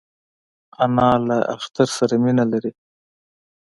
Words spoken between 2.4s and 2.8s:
لري